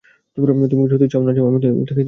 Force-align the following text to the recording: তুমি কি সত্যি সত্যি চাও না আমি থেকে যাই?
তুমি 0.37 0.45
কি 0.61 0.71
সত্যি 0.71 0.75
সত্যি 0.91 1.07
চাও 1.13 1.21
না 1.23 1.31
আমি 1.49 1.59
থেকে 1.59 1.73
যাই? 1.79 1.99